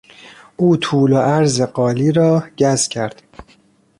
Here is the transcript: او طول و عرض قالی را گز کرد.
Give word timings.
او 0.57 0.77
طول 0.77 1.13
و 1.13 1.17
عرض 1.17 1.61
قالی 1.61 2.11
را 2.11 2.43
گز 2.57 2.87
کرد. 2.87 3.23